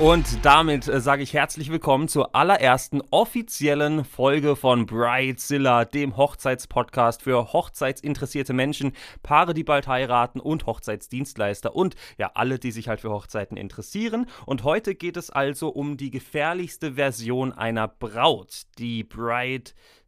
[0.00, 7.20] Und damit äh, sage ich herzlich willkommen zur allerersten offiziellen Folge von Bridezilla, dem Hochzeitspodcast
[7.20, 8.92] für hochzeitsinteressierte Menschen,
[9.22, 14.24] Paare, die bald heiraten und Hochzeitsdienstleister und ja, alle, die sich halt für Hochzeiten interessieren.
[14.46, 19.04] Und heute geht es also um die gefährlichste Version einer Braut, die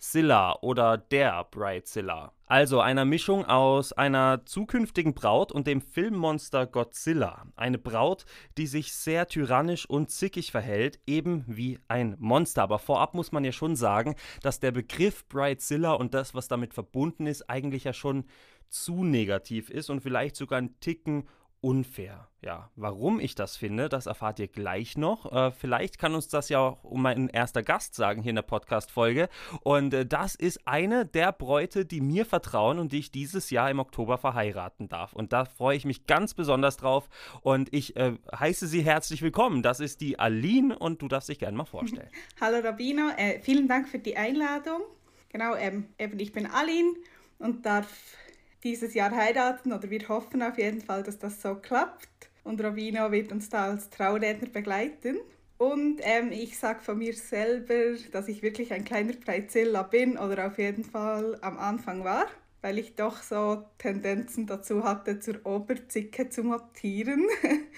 [0.03, 2.33] Bridezilla oder der Bridezilla.
[2.47, 7.47] Also einer Mischung aus einer zukünftigen Braut und dem Filmmonster Godzilla.
[7.55, 8.27] Eine Braut,
[8.59, 12.65] die sich sehr tyrannisch und zickig verhält, eben wie ein Monster.
[12.65, 16.75] Aber vorab muss man ja schon sagen, dass der Begriff Bridezilla und das, was damit
[16.75, 18.25] verbunden ist, eigentlich ja schon
[18.69, 21.29] zu negativ ist und vielleicht sogar ein Ticken
[21.63, 22.29] unfair.
[22.43, 25.31] Ja, warum ich das finde, das erfahrt ihr gleich noch.
[25.33, 29.29] Äh, vielleicht kann uns das ja auch mein erster Gast sagen hier in der Podcast-Folge.
[29.63, 33.71] Und äh, das ist eine der Bräute, die mir vertrauen und die ich dieses Jahr
[33.71, 35.13] im Oktober verheiraten darf.
[35.13, 37.09] Und da freue ich mich ganz besonders drauf.
[37.43, 39.63] Und ich äh, heiße Sie herzlich willkommen.
[39.63, 42.11] Das ist die Aline und du darfst dich gerne mal vorstellen.
[42.41, 44.83] Hallo Rabino, äh, vielen Dank für die Einladung.
[45.29, 46.95] Genau, ähm, eben ich bin Aline
[47.39, 48.17] und darf
[48.65, 52.09] dieses Jahr heiraten oder wir hoffen auf jeden Fall, dass das so klappt.
[52.45, 55.19] Und Robino wird uns da als Trauredner begleiten.
[55.59, 60.49] Und ähm, ich sage von mir selber, dass ich wirklich ein kleiner Preizilla bin oder
[60.49, 62.27] auf jeden Fall am Anfang war,
[62.63, 67.29] weil ich doch so Tendenzen dazu hatte, zur Oberzicke zu mutieren.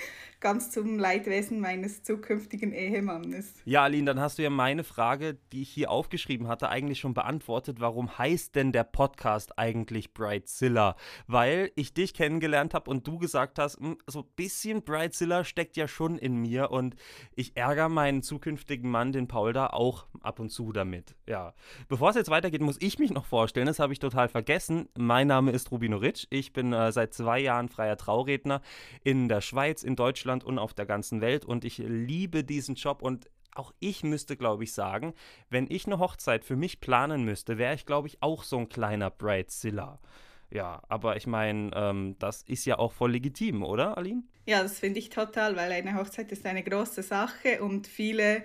[0.44, 3.54] ganz zum Leidwesen meines zukünftigen Ehemannes.
[3.64, 7.14] Ja, Aline, dann hast du ja meine Frage, die ich hier aufgeschrieben hatte, eigentlich schon
[7.14, 7.80] beantwortet.
[7.80, 10.96] Warum heißt denn der Podcast eigentlich Brightzilla?
[11.26, 15.78] Weil ich dich kennengelernt habe und du gesagt hast, hm, so ein bisschen Brightzilla steckt
[15.78, 16.94] ja schon in mir und
[17.34, 21.16] ich ärgere meinen zukünftigen Mann, den Paul, da auch ab und zu damit.
[21.26, 21.54] Ja.
[21.88, 23.66] Bevor es jetzt weitergeht, muss ich mich noch vorstellen.
[23.66, 24.90] Das habe ich total vergessen.
[24.98, 26.26] Mein Name ist Rubino Ritsch.
[26.28, 28.60] Ich bin äh, seit zwei Jahren freier Trauredner
[29.04, 32.74] in der Schweiz, in Deutschland Deutschland und auf der ganzen Welt und ich liebe diesen
[32.74, 35.14] Job und auch ich müsste, glaube ich, sagen,
[35.48, 38.68] wenn ich eine Hochzeit für mich planen müsste, wäre ich, glaube ich, auch so ein
[38.68, 40.00] kleiner Bridezilla.
[40.50, 44.24] Ja, aber ich meine, ähm, das ist ja auch voll legitim, oder, Aline?
[44.46, 48.42] Ja, das finde ich total, weil eine Hochzeit ist eine große Sache und viele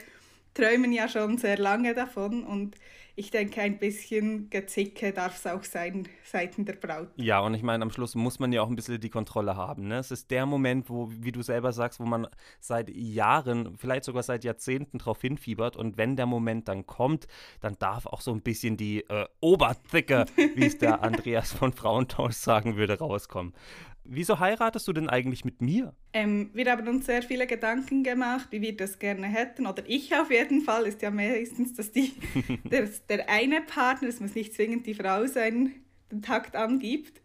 [0.54, 2.76] träumen ja schon sehr lange davon und
[3.20, 7.10] ich denke, ein bisschen Gezicke darf es auch sein seitens der Braut.
[7.18, 9.90] Ja, und ich meine, am Schluss muss man ja auch ein bisschen die Kontrolle haben.
[9.90, 9.98] Ne?
[9.98, 12.28] Es ist der Moment, wo, wie du selber sagst, wo man
[12.62, 15.76] seit Jahren, vielleicht sogar seit Jahrzehnten drauf hinfiebert.
[15.76, 17.28] Und wenn der Moment dann kommt,
[17.60, 22.36] dann darf auch so ein bisschen die äh, Oberzicke, wie es der Andreas von Frauentausch
[22.36, 23.54] sagen würde, rauskommen.
[24.04, 25.94] Wieso heiratest du denn eigentlich mit mir?
[26.14, 29.68] Ähm, wir haben uns sehr viele Gedanken gemacht, wie wir das gerne hätten.
[29.68, 30.86] Oder ich auf jeden Fall.
[30.86, 32.14] Ist ja meistens, dass die,
[32.72, 35.74] der, der eine Partner, es muss nicht zwingend die Frau sein,
[36.12, 37.22] den Takt angibt.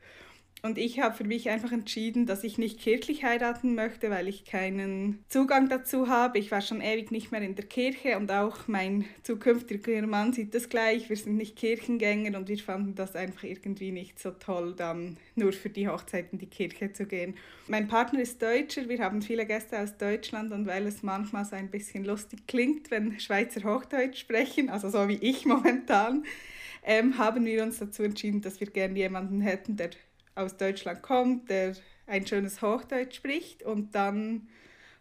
[0.65, 4.47] Und ich habe für mich einfach entschieden, dass ich nicht kirchlich heiraten möchte, weil ich
[4.47, 6.39] keinen Zugang dazu habe.
[6.39, 10.55] Ich war schon ewig nicht mehr in der Kirche und auch mein zukünftiger Mann sieht
[10.55, 11.11] das gleich.
[11.11, 15.53] Wir sind nicht Kirchengänger und wir fanden das einfach irgendwie nicht so toll, dann nur
[15.53, 17.35] für die Hochzeit in die Kirche zu gehen.
[17.69, 21.57] Mein Partner ist Deutscher, wir haben viele Gäste aus Deutschland und weil es manchmal so
[21.57, 26.25] ein bisschen lustig klingt, wenn Schweizer Hochdeutsch sprechen, also so wie ich momentan,
[26.85, 29.91] ähm, haben wir uns dazu entschieden, dass wir gerne jemanden hätten, der
[30.35, 31.75] aus Deutschland kommt, der
[32.07, 33.63] ein schönes Hochdeutsch spricht.
[33.63, 34.49] Und dann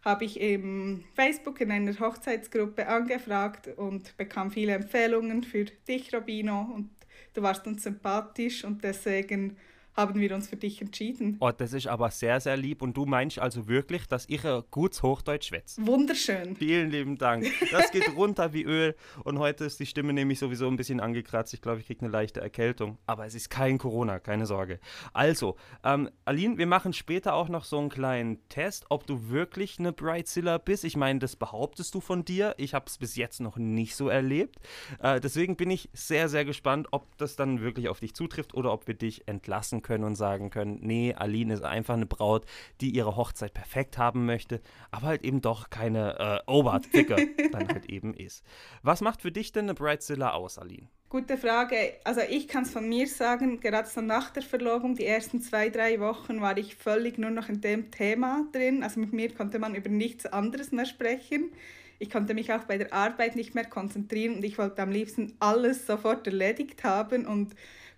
[0.03, 6.69] habe ich eben Facebook in einer Hochzeitsgruppe angefragt und bekam viele Empfehlungen für dich, Robino.
[6.73, 6.89] Und
[7.33, 9.57] du warst uns sympathisch und deswegen
[9.95, 11.37] haben wir uns für dich entschieden.
[11.39, 12.81] Oh, das ist aber sehr, sehr lieb.
[12.81, 15.85] Und du meinst also wirklich, dass ich ein gutes Hochdeutsch schwätze?
[15.85, 16.55] Wunderschön.
[16.55, 17.45] Vielen lieben Dank.
[17.71, 18.95] Das geht runter wie Öl.
[19.23, 21.53] Und heute ist die Stimme nämlich sowieso ein bisschen angekratzt.
[21.53, 22.97] Ich glaube, ich kriege eine leichte Erkältung.
[23.05, 24.79] Aber es ist kein Corona, keine Sorge.
[25.13, 29.77] Also, ähm, Aline, wir machen später auch noch so einen kleinen Test, ob du wirklich
[29.77, 30.83] eine Brightzilla bist.
[30.85, 32.55] Ich meine, das behauptest du von dir.
[32.57, 34.55] Ich habe es bis jetzt noch nicht so erlebt.
[34.99, 38.73] Äh, deswegen bin ich sehr, sehr gespannt, ob das dann wirklich auf dich zutrifft oder
[38.73, 42.45] ob wir dich entlassen können und sagen können, nee, Aline ist einfach eine Braut,
[42.81, 47.15] die ihre Hochzeit perfekt haben möchte, aber halt eben doch keine äh, Oberticke
[47.51, 48.43] dann halt eben ist.
[48.81, 50.87] Was macht für dich denn eine Bridezilla aus, Aline?
[51.13, 51.93] Gute Frage.
[52.05, 55.69] Also ich kann es von mir sagen, gerade so nach der Verlobung, die ersten zwei,
[55.69, 58.81] drei Wochen war ich völlig nur noch in dem Thema drin.
[58.81, 61.51] Also mit mir konnte man über nichts anderes mehr sprechen.
[61.99, 65.35] Ich konnte mich auch bei der Arbeit nicht mehr konzentrieren und ich wollte am liebsten
[65.39, 67.53] alles sofort erledigt haben und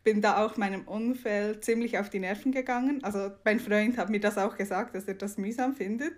[0.05, 3.03] bin da auch meinem Umfeld ziemlich auf die Nerven gegangen.
[3.03, 6.13] Also mein Freund hat mir das auch gesagt, dass er das mühsam findet.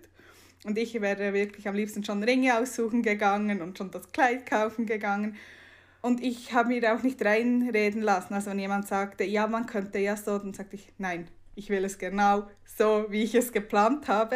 [0.66, 4.86] Und ich wäre wirklich am liebsten schon Ringe aussuchen gegangen und schon das Kleid kaufen
[4.86, 5.38] gegangen.
[6.01, 8.34] Und ich habe mir auch nicht reinreden lassen.
[8.34, 11.86] Also wenn jemand sagte, ja, man könnte ja so, dann sagte ich, nein, ich will
[11.86, 14.36] es genau so, wie ich es geplant habe.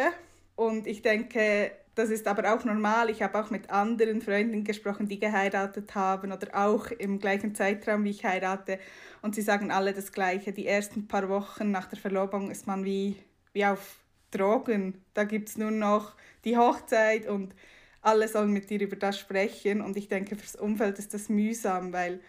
[0.56, 3.10] Und ich denke, das ist aber auch normal.
[3.10, 8.04] Ich habe auch mit anderen Freunden gesprochen, die geheiratet haben oder auch im gleichen Zeitraum,
[8.04, 8.78] wie ich heirate.
[9.20, 10.52] Und sie sagen alle das Gleiche.
[10.52, 13.16] Die ersten paar Wochen nach der Verlobung ist man wie,
[13.52, 13.96] wie auf
[14.30, 15.02] Drogen.
[15.12, 17.54] Da gibt es nur noch die Hochzeit und
[18.00, 19.82] alle sollen mit dir über das sprechen.
[19.82, 22.20] Und ich denke, fürs Umfeld ist das mühsam, weil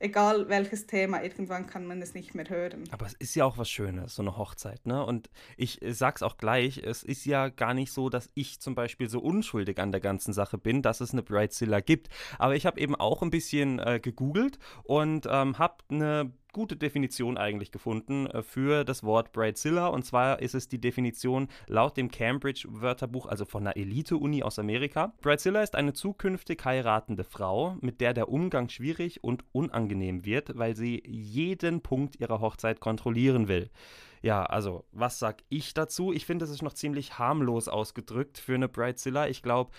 [0.00, 2.84] egal welches Thema, irgendwann kann man es nicht mehr hören.
[2.90, 5.04] Aber es ist ja auch was Schönes, so eine Hochzeit, ne?
[5.04, 9.08] Und ich sag's auch gleich, es ist ja gar nicht so, dass ich zum Beispiel
[9.08, 12.08] so unschuldig an der ganzen Sache bin, dass es eine Bridezilla gibt.
[12.38, 17.36] Aber ich habe eben auch ein bisschen äh, gegoogelt und ähm, habe eine gute Definition
[17.36, 19.88] eigentlich gefunden äh, für das Wort Bridezilla.
[19.88, 25.12] Und zwar ist es die Definition laut dem Cambridge-Wörterbuch, also von einer Elite-Uni aus Amerika.
[25.20, 30.76] Bridezilla ist eine zukünftig heiratende Frau, mit der der Umgang schwierig und unangenehm wird, weil
[30.76, 33.70] sie jeden Punkt ihrer Hochzeit kontrollieren will.
[34.22, 36.12] Ja, also, was sag ich dazu?
[36.12, 39.28] Ich finde, das ist noch ziemlich harmlos ausgedrückt für eine Bridezilla.
[39.28, 39.70] Ich glaube,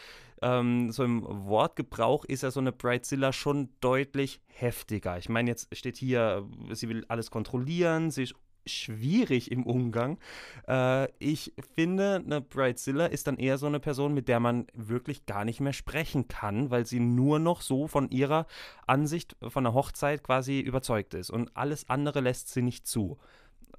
[0.42, 5.18] ähm, so im Wortgebrauch ist ja so eine Bridezilla schon deutlich heftiger.
[5.20, 8.36] Ich meine, jetzt steht hier, sie will alles kontrollieren, sie ist
[8.66, 10.20] schwierig im Umgang.
[10.68, 15.26] Äh, ich finde, eine Bridezilla ist dann eher so eine Person, mit der man wirklich
[15.26, 18.48] gar nicht mehr sprechen kann, weil sie nur noch so von ihrer
[18.88, 23.18] Ansicht von der Hochzeit quasi überzeugt ist und alles andere lässt sie nicht zu.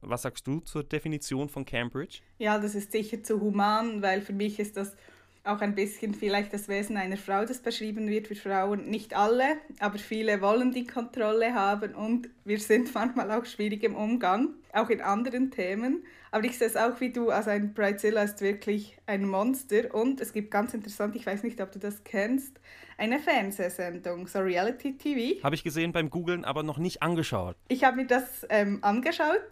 [0.03, 2.19] Was sagst du zur Definition von Cambridge?
[2.39, 4.97] Ja, das ist sicher zu human, weil für mich ist das
[5.45, 8.89] auch ein bisschen vielleicht das Wesen einer Frau, das beschrieben wird für Frauen.
[8.89, 13.97] Nicht alle, aber viele wollen die Kontrolle haben und wir sind manchmal auch schwierig im
[13.97, 16.05] Umgang, auch in anderen Themen.
[16.31, 20.21] Aber ich sehe es auch wie du, also ein Bridezilla ist wirklich ein Monster und
[20.21, 22.61] es gibt ganz interessant, ich weiß nicht, ob du das kennst,
[22.97, 25.43] eine Fernsehsendung, so Reality TV.
[25.43, 27.57] Habe ich gesehen beim Googlen, aber noch nicht angeschaut.
[27.69, 29.43] Ich habe mir das ähm, angeschaut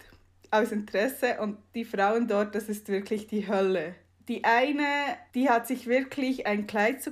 [0.51, 3.95] aus Interesse und die Frauen dort, das ist wirklich die Hölle.
[4.27, 4.85] Die eine,
[5.33, 7.11] die hat sich wirklich ein Kleid zu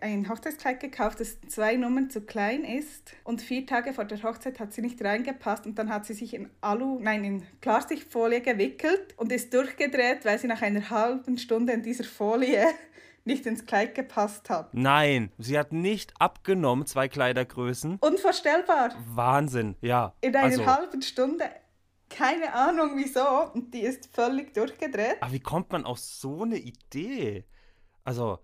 [0.00, 3.12] ein Hochzeitskleid gekauft, das zwei Nummern zu klein ist.
[3.24, 6.34] Und vier Tage vor der Hochzeit hat sie nicht reingepasst und dann hat sie sich
[6.34, 11.72] in Alu, nein, in Klarsichtfolie gewickelt und ist durchgedreht, weil sie nach einer halben Stunde
[11.72, 12.66] in dieser Folie
[13.24, 14.74] nicht ins Kleid gepasst hat.
[14.74, 17.98] Nein, sie hat nicht abgenommen, zwei Kleidergrößen.
[18.00, 18.94] Unvorstellbar.
[19.14, 20.12] Wahnsinn, ja.
[20.20, 20.66] In einer also.
[20.66, 21.44] halben Stunde
[22.08, 23.52] keine Ahnung wieso.
[23.52, 25.16] Und die ist völlig durchgedreht.
[25.20, 27.44] Aber wie kommt man auf so eine Idee?
[28.04, 28.38] Also,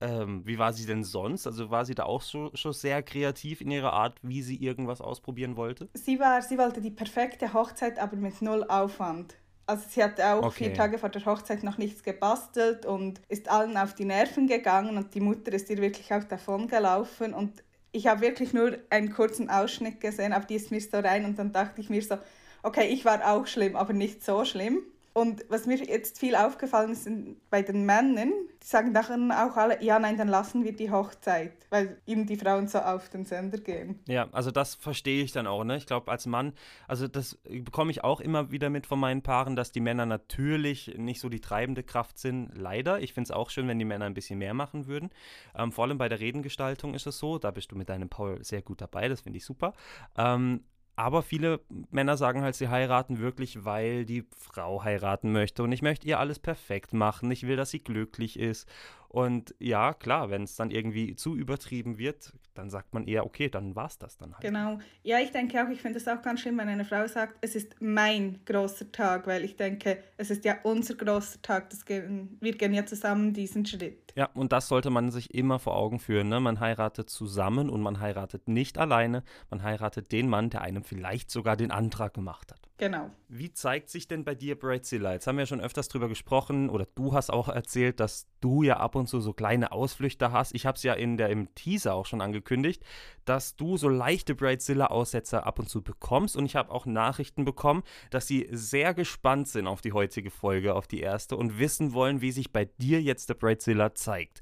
[0.00, 1.46] ähm, wie war sie denn sonst?
[1.46, 5.00] Also war sie da auch so, schon sehr kreativ in ihrer Art, wie sie irgendwas
[5.00, 5.88] ausprobieren wollte?
[5.94, 9.36] Sie war, sie wollte die perfekte Hochzeit, aber mit null Aufwand.
[9.66, 10.64] Also sie hat auch okay.
[10.64, 14.96] vier Tage vor der Hochzeit noch nichts gebastelt und ist allen auf die Nerven gegangen
[14.96, 17.62] und die Mutter ist ihr wirklich auch davon gelaufen und
[17.92, 21.38] ich habe wirklich nur einen kurzen Ausschnitt gesehen, aber die ist mir so rein und
[21.38, 22.16] dann dachte ich mir so,
[22.62, 24.82] okay, ich war auch schlimm, aber nicht so schlimm.
[25.14, 27.06] Und was mir jetzt viel aufgefallen ist
[27.50, 28.32] bei den Männern,
[28.62, 32.36] die sagen dann auch alle, ja, nein, dann lassen wir die Hochzeit, weil ihnen die
[32.36, 34.00] Frauen so auf den Sender gehen.
[34.06, 35.76] Ja, also das verstehe ich dann auch, ne?
[35.76, 36.54] Ich glaube, als Mann,
[36.88, 40.94] also das bekomme ich auch immer wieder mit von meinen Paaren, dass die Männer natürlich
[40.96, 43.00] nicht so die treibende Kraft sind, leider.
[43.00, 45.10] Ich finde es auch schön, wenn die Männer ein bisschen mehr machen würden.
[45.54, 48.42] Ähm, vor allem bei der Redengestaltung ist es so, da bist du mit deinem Paul
[48.42, 49.74] sehr gut dabei, das finde ich super.
[50.16, 50.64] Ähm,
[50.96, 55.62] aber viele Männer sagen halt, sie heiraten wirklich, weil die Frau heiraten möchte.
[55.62, 57.30] Und ich möchte ihr alles perfekt machen.
[57.30, 58.68] Ich will, dass sie glücklich ist.
[59.12, 63.50] Und ja, klar, wenn es dann irgendwie zu übertrieben wird, dann sagt man eher, okay,
[63.50, 64.40] dann war es das dann halt.
[64.42, 64.78] Genau.
[65.02, 67.54] Ja, ich denke auch, ich finde es auch ganz schlimm, wenn eine Frau sagt, es
[67.54, 72.38] ist mein großer Tag, weil ich denke, es ist ja unser großer Tag, das gehen,
[72.40, 74.14] wir gehen ja zusammen diesen Schritt.
[74.16, 76.30] Ja, und das sollte man sich immer vor Augen führen.
[76.30, 76.40] Ne?
[76.40, 81.30] Man heiratet zusammen und man heiratet nicht alleine, man heiratet den Mann, der einem vielleicht
[81.30, 82.60] sogar den Antrag gemacht hat.
[82.82, 83.12] Genau.
[83.28, 85.12] Wie zeigt sich denn bei dir Brightzilla?
[85.12, 88.64] Jetzt haben wir ja schon öfters drüber gesprochen oder du hast auch erzählt, dass du
[88.64, 90.52] ja ab und zu so kleine Ausflüchte hast.
[90.52, 92.82] Ich habe es ja in der, im Teaser auch schon angekündigt,
[93.24, 96.36] dass du so leichte Brightzilla-Aussetzer ab und zu bekommst.
[96.36, 100.74] Und ich habe auch Nachrichten bekommen, dass sie sehr gespannt sind auf die heutige Folge,
[100.74, 104.40] auf die erste und wissen wollen, wie sich bei dir jetzt der Brightzilla zeigt.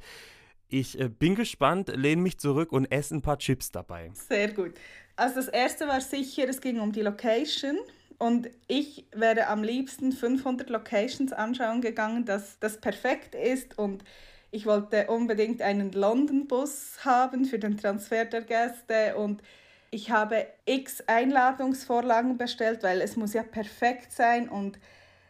[0.66, 4.12] Ich äh, bin gespannt, lehne mich zurück und esse ein paar Chips dabei.
[4.14, 4.72] Sehr gut.
[5.14, 7.76] Also das erste war sicher, es ging um die Location.
[8.20, 13.78] Und ich wäre am liebsten 500 Locations anschauen gegangen, dass das perfekt ist.
[13.78, 14.04] Und
[14.50, 19.16] ich wollte unbedingt einen London-Bus haben für den Transfer der Gäste.
[19.16, 19.42] Und
[19.90, 24.50] ich habe x Einladungsvorlagen bestellt, weil es muss ja perfekt sein.
[24.50, 24.78] Und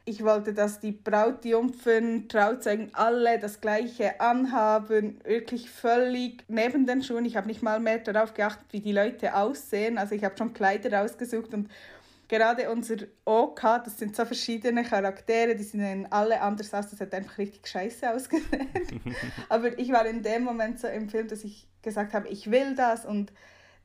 [0.05, 7.25] ich wollte, dass die Brautjungfern, Trauzeugen alle das gleiche anhaben, wirklich völlig neben den Schuhen.
[7.25, 9.97] Ich habe nicht mal mehr darauf geachtet, wie die Leute aussehen.
[9.97, 11.69] Also ich habe schon Kleider rausgesucht und
[12.31, 17.13] gerade unser OK, das sind so verschiedene Charaktere, die sehen alle anders aus, das hat
[17.13, 18.69] einfach richtig scheiße ausgesehen.
[19.49, 22.77] Aber ich war in dem Moment so im Film, dass ich gesagt habe, ich will
[22.77, 23.33] das und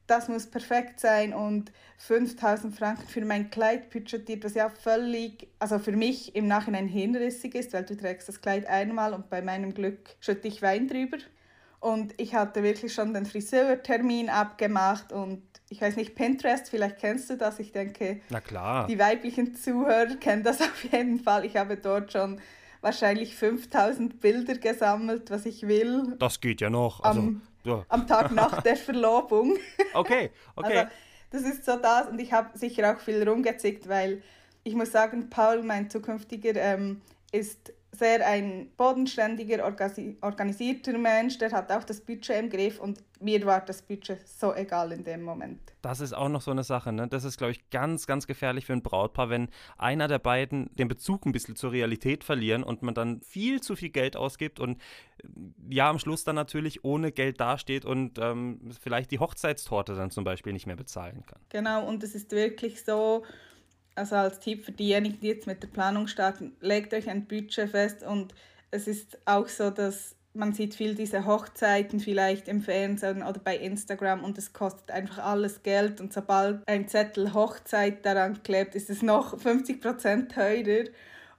[0.06, 5.80] das muss perfekt sein und 5000 Franken für mein Kleid budgetiert, was ja völlig, also
[5.80, 9.74] für mich im Nachhinein hinrissig ist, weil du trägst das Kleid einmal und bei meinem
[9.74, 11.18] Glück schütte ich Wein drüber.
[11.80, 17.30] Und ich hatte wirklich schon den Friseurtermin abgemacht und ich weiß nicht, Pinterest, vielleicht kennst
[17.30, 17.60] du das.
[17.60, 18.88] Ich denke, Na klar.
[18.88, 21.46] die weiblichen Zuhörer kennen das auf jeden Fall.
[21.46, 22.40] Ich habe dort schon
[22.82, 26.16] wahrscheinlich 5000 Bilder gesammelt, was ich will.
[26.20, 27.04] Das geht ja noch.
[27.04, 27.84] Also, am, ja.
[27.90, 29.58] am Tag nach der Verlobung.
[29.94, 30.78] Okay, okay.
[30.78, 30.90] Also,
[31.32, 34.22] das ist so das und ich habe sicher auch viel rumgezickt, weil
[34.64, 39.66] ich muss sagen, Paul, mein zukünftiger, ähm, ist sehr ein bodenständiger,
[40.22, 44.54] organisierter Mensch, der hat auch das Budget im Griff und mir war das Budget so
[44.54, 45.60] egal in dem Moment.
[45.82, 47.08] Das ist auch noch so eine Sache, ne?
[47.08, 50.88] Das ist, glaube ich, ganz, ganz gefährlich für ein Brautpaar, wenn einer der beiden den
[50.88, 54.82] Bezug ein bisschen zur Realität verlieren und man dann viel zu viel Geld ausgibt und
[55.70, 60.24] ja, am Schluss dann natürlich ohne Geld dasteht und ähm, vielleicht die Hochzeitstorte dann zum
[60.24, 61.40] Beispiel nicht mehr bezahlen kann.
[61.50, 63.24] Genau, und es ist wirklich so,
[63.96, 67.70] also als Tipp für diejenigen, die jetzt mit der Planung starten, legt euch ein Budget
[67.70, 68.34] fest und
[68.72, 73.58] es ist auch so, dass man sieht viel diese Hochzeiten vielleicht im Fernsehen oder bei
[73.58, 78.90] Instagram und es kostet einfach alles Geld und sobald ein Zettel Hochzeit daran klebt, ist
[78.90, 80.90] es noch 50% teurer.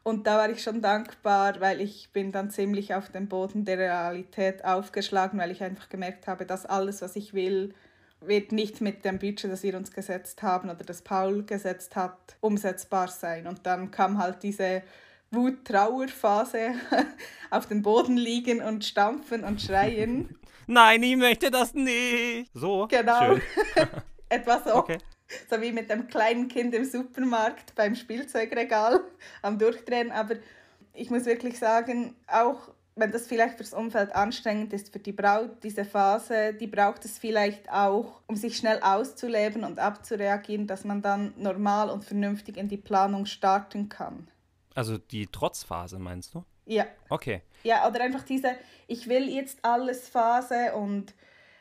[0.02, 3.78] Und da war ich schon dankbar, weil ich bin dann ziemlich auf dem Boden der
[3.78, 7.75] Realität aufgeschlagen, weil ich einfach gemerkt habe, dass alles, was ich will,
[8.20, 12.37] wird nicht mit dem Budget, das wir uns gesetzt haben oder das Paul gesetzt hat,
[12.40, 13.46] umsetzbar sein.
[13.46, 14.82] Und dann kam halt diese
[15.30, 16.75] Wut-Trauer-Phase
[17.50, 20.38] auf dem Boden liegen und stampfen und schreien.
[20.66, 22.50] Nein, ich möchte das nicht.
[22.54, 22.87] So.
[22.88, 23.37] Genau.
[24.28, 24.75] Etwas so.
[24.75, 24.99] Okay.
[25.50, 29.00] So wie mit dem kleinen Kind im Supermarkt beim Spielzeugregal
[29.42, 30.12] am Durchdrehen.
[30.12, 30.37] Aber
[30.94, 35.62] ich muss wirklich sagen, auch wenn das vielleicht fürs Umfeld anstrengend ist, für die Braut,
[35.62, 41.02] diese Phase, die braucht es vielleicht auch, um sich schnell auszuleben und abzureagieren, dass man
[41.02, 44.28] dann normal und vernünftig in die Planung starten kann.
[44.74, 46.44] Also die Trotzphase meinst du?
[46.64, 46.86] Ja.
[47.10, 47.42] Okay.
[47.64, 48.52] Ja, oder einfach diese,
[48.86, 51.14] ich will jetzt alles Phase und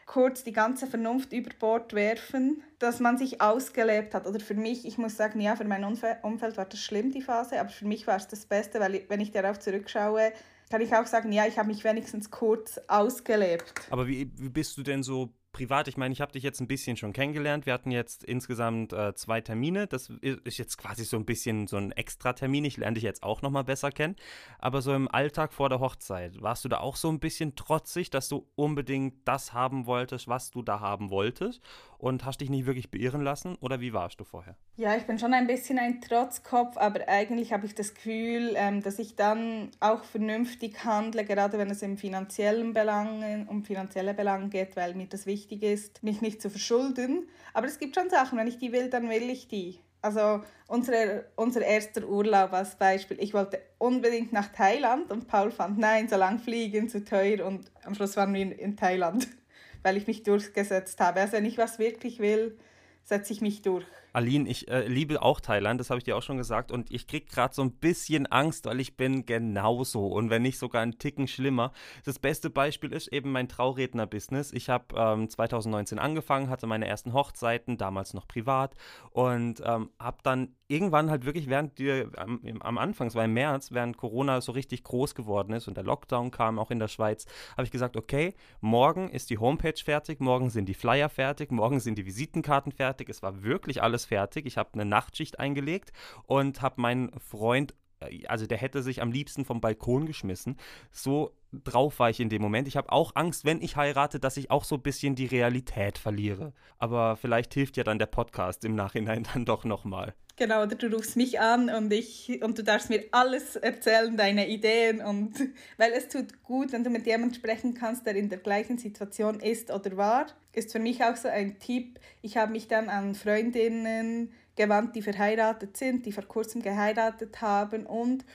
[0.05, 4.25] kurz die ganze Vernunft über Bord werfen, dass man sich ausgelebt hat.
[4.25, 7.59] Oder für mich, ich muss sagen, ja, für mein Umfeld war das schlimm, die Phase,
[7.59, 10.31] aber für mich war es das Beste, weil wenn ich darauf zurückschaue,
[10.69, 13.73] kann ich auch sagen, ja, ich habe mich wenigstens kurz ausgelebt.
[13.89, 15.87] Aber wie, wie bist du denn so privat?
[15.87, 17.65] Ich meine, ich habe dich jetzt ein bisschen schon kennengelernt.
[17.65, 19.87] Wir hatten jetzt insgesamt äh, zwei Termine.
[19.87, 22.65] Das ist jetzt quasi so ein bisschen so ein Extra-Termin.
[22.65, 24.17] Ich lerne dich jetzt auch nochmal besser kennen.
[24.59, 28.09] Aber so im Alltag vor der Hochzeit, warst du da auch so ein bisschen trotzig,
[28.09, 31.61] dass du unbedingt das haben wolltest, was du da haben wolltest?
[31.97, 33.55] Und hast dich nicht wirklich beirren lassen?
[33.61, 34.57] Oder wie warst du vorher?
[34.75, 38.83] Ja, ich bin schon ein bisschen ein Trotzkopf, aber eigentlich habe ich das Gefühl, ähm,
[38.83, 44.49] dass ich dann auch vernünftig handle, gerade wenn es im finanziellen Belangen, um finanzielle Belange
[44.49, 47.27] geht, weil mir das wichtig ist, mich nicht zu verschulden.
[47.53, 49.79] Aber es gibt schon Sachen, wenn ich die will, dann will ich die.
[50.01, 53.17] Also unsere, unser erster Urlaub als Beispiel.
[53.19, 57.45] Ich wollte unbedingt nach Thailand und Paul fand, nein, so lang fliegen, zu teuer.
[57.45, 59.27] Und am Schluss waren wir in Thailand,
[59.83, 61.21] weil ich mich durchgesetzt habe.
[61.21, 62.57] Also wenn ich was wirklich will,
[63.03, 63.85] setze ich mich durch.
[64.15, 66.71] Aline, ich äh, liebe auch Thailand, das habe ich dir auch schon gesagt.
[66.71, 70.57] Und ich kriege gerade so ein bisschen Angst, weil ich bin genauso und wenn nicht
[70.57, 71.71] sogar einen Ticken schlimmer.
[72.05, 74.51] Das beste Beispiel ist eben mein Trauredner-Business.
[74.53, 78.75] Ich habe ähm, 2019 angefangen, hatte meine ersten Hochzeiten, damals noch privat
[79.11, 83.33] und ähm, habe dann irgendwann halt wirklich während die, am, am Anfang, es war im
[83.33, 86.87] März, während Corona so richtig groß geworden ist und der Lockdown kam auch in der
[86.87, 91.51] Schweiz, habe ich gesagt, okay, morgen ist die Homepage fertig, morgen sind die Flyer fertig,
[91.51, 93.09] morgen sind die Visitenkarten fertig.
[93.09, 94.45] Es war wirklich alles alles fertig.
[94.45, 95.93] Ich habe eine Nachtschicht eingelegt
[96.27, 100.57] und habe meinen Freund äh, also der hätte sich am liebsten vom Balkon geschmissen.
[100.91, 101.31] So
[101.63, 102.67] drauf war ich in dem Moment.
[102.67, 105.97] Ich habe auch Angst, wenn ich heirate, dass ich auch so ein bisschen die Realität
[105.97, 106.53] verliere.
[106.77, 110.13] Aber vielleicht hilft ja dann der Podcast im Nachhinein dann doch nochmal.
[110.37, 114.49] Genau, oder du rufst mich an und ich und du darfst mir alles erzählen, deine
[114.49, 115.33] Ideen und
[115.77, 119.39] weil es tut gut, wenn du mit jemandem sprechen kannst, der in der gleichen Situation
[119.39, 120.25] ist oder war.
[120.51, 121.99] Ist für mich auch so ein Tipp.
[122.21, 127.85] Ich habe mich dann an Freundinnen gewandt, die verheiratet sind, die vor kurzem geheiratet haben
[127.85, 128.25] und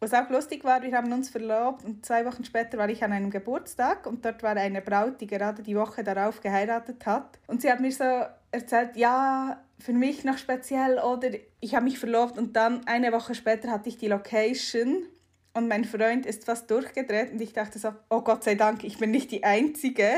[0.00, 3.12] was auch lustig war, wir haben uns verlobt und zwei Wochen später war ich an
[3.12, 7.38] einem Geburtstag und dort war eine Braut, die gerade die Woche darauf geheiratet hat.
[7.46, 8.04] Und sie hat mir so
[8.50, 11.30] erzählt, ja, für mich noch speziell oder
[11.60, 15.06] ich habe mich verlobt und dann eine Woche später hatte ich die Location
[15.52, 18.98] und mein Freund ist fast durchgedreht und ich dachte so, oh Gott sei Dank, ich
[18.98, 20.08] bin nicht die Einzige,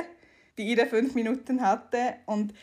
[0.59, 2.55] die ihre fünf Minuten hatte und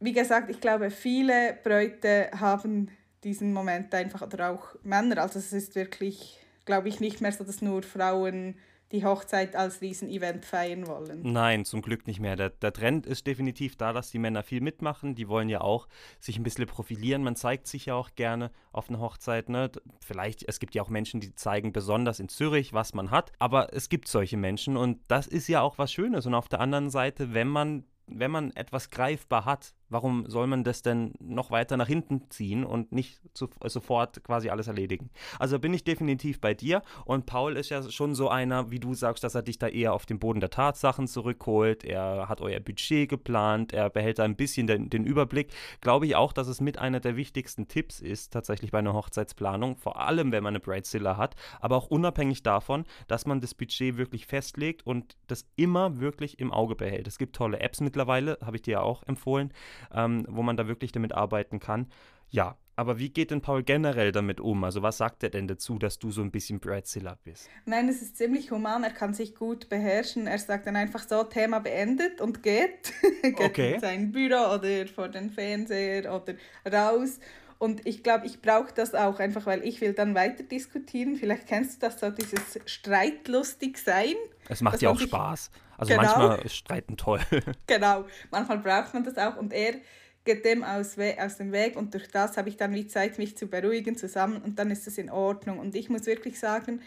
[0.00, 2.90] wie gesagt, ich glaube, viele Bräute haben
[3.22, 7.44] diesen Moment einfach oder auch Männer, also es ist wirklich glaube ich, nicht mehr so,
[7.44, 8.56] dass nur Frauen
[8.92, 11.20] die Hochzeit als Riesenevent feiern wollen.
[11.22, 12.36] Nein, zum Glück nicht mehr.
[12.36, 15.14] Der, der Trend ist definitiv da, dass die Männer viel mitmachen.
[15.14, 15.88] Die wollen ja auch
[16.20, 17.24] sich ein bisschen profilieren.
[17.24, 19.48] Man zeigt sich ja auch gerne auf einer Hochzeit.
[19.48, 19.70] Ne?
[20.00, 23.32] Vielleicht, es gibt ja auch Menschen, die zeigen besonders in Zürich, was man hat.
[23.38, 26.26] Aber es gibt solche Menschen und das ist ja auch was Schönes.
[26.26, 30.64] Und auf der anderen Seite, wenn man wenn man etwas greifbar hat, warum soll man
[30.64, 35.10] das denn noch weiter nach hinten ziehen und nicht zu, sofort quasi alles erledigen?
[35.38, 38.94] Also bin ich definitiv bei dir und Paul ist ja schon so einer, wie du
[38.94, 41.84] sagst, dass er dich da eher auf den Boden der Tatsachen zurückholt.
[41.84, 45.52] Er hat euer Budget geplant, er behält da ein bisschen den, den Überblick.
[45.80, 49.76] Glaube ich auch, dass es mit einer der wichtigsten Tipps ist, tatsächlich bei einer Hochzeitsplanung,
[49.76, 53.96] vor allem wenn man eine Bridezilla hat, aber auch unabhängig davon, dass man das Budget
[53.96, 57.06] wirklich festlegt und das immer wirklich im Auge behält.
[57.06, 59.52] Es gibt tolle Apps mittlerweile, habe ich dir ja auch empfohlen
[59.92, 61.86] ähm, wo man da wirklich damit arbeiten kann.
[62.30, 64.64] Ja, aber wie geht denn Paul generell damit um?
[64.64, 67.48] Also was sagt er denn dazu, dass du so ein bisschen Bridezilla bist?
[67.66, 68.82] Nein, es ist ziemlich human.
[68.82, 70.26] Er kann sich gut beherrschen.
[70.26, 72.92] Er sagt dann einfach so, Thema beendet und geht.
[73.22, 73.74] geht okay.
[73.74, 76.34] in sein Büro oder vor den Fernseher oder
[76.70, 77.20] raus.
[77.58, 81.14] Und ich glaube, ich brauche das auch einfach, weil ich will dann weiter diskutieren.
[81.14, 84.14] Vielleicht kennst du das so, dieses streitlustig sein.
[84.48, 85.50] Es macht ja auch Spaß.
[85.90, 86.28] Also genau.
[86.28, 87.20] manchmal ist Streiten toll.
[87.66, 89.36] genau, manchmal braucht man das auch.
[89.36, 89.74] Und er
[90.24, 93.36] geht dem aus, aus dem Weg und durch das habe ich dann wie Zeit, mich
[93.36, 95.58] zu beruhigen zusammen und dann ist es in Ordnung.
[95.58, 96.80] Und ich muss wirklich sagen,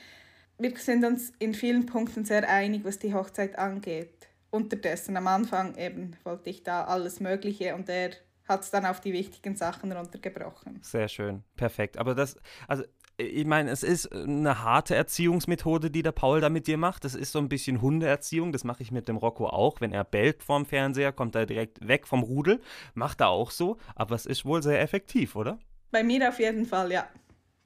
[0.57, 4.27] wir sind uns in vielen Punkten sehr einig, was die Hochzeit angeht.
[4.49, 8.11] Unterdessen, am Anfang eben, wollte ich da alles Mögliche und er
[8.47, 10.79] hat es dann auf die wichtigen Sachen runtergebrochen.
[10.81, 11.97] Sehr schön, perfekt.
[11.97, 12.83] Aber das, also
[13.17, 17.03] ich meine, es ist eine harte Erziehungsmethode, die der Paul da mit dir macht.
[17.03, 18.51] Das ist so ein bisschen Hundeerziehung.
[18.51, 19.81] Das mache ich mit dem Rocco auch.
[19.81, 22.61] Wenn er bellt vorm Fernseher, kommt er direkt weg vom Rudel.
[22.93, 23.77] Macht er auch so.
[23.95, 25.57] Aber es ist wohl sehr effektiv, oder?
[25.89, 27.07] Bei mir auf jeden Fall, ja.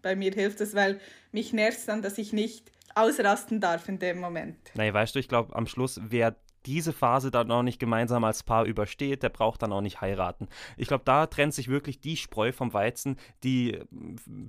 [0.02, 1.02] Bei mir hilft es, weil
[1.34, 4.58] mich nervt es dann, dass ich nicht ausrasten darf in dem Moment.
[4.74, 8.44] Naja, weißt du, ich glaube, am Schluss, wer diese Phase dann auch nicht gemeinsam als
[8.44, 10.48] Paar übersteht, der braucht dann auch nicht heiraten.
[10.78, 13.80] Ich glaube, da trennt sich wirklich die Spreu vom Weizen, die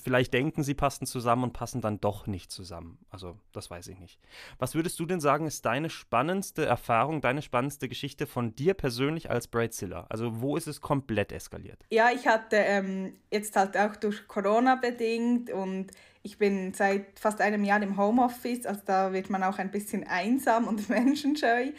[0.03, 2.99] vielleicht denken, sie passen zusammen und passen dann doch nicht zusammen.
[3.11, 4.19] Also, das weiß ich nicht.
[4.59, 9.31] Was würdest du denn sagen, ist deine spannendste Erfahrung, deine spannendste Geschichte von dir persönlich
[9.31, 10.07] als Bridezilla?
[10.09, 11.85] Also, wo ist es komplett eskaliert?
[11.91, 17.41] Ja, ich hatte ähm, jetzt halt auch durch Corona bedingt und ich bin seit fast
[17.41, 21.73] einem Jahr im Homeoffice, also da wird man auch ein bisschen einsam und menschenscheu.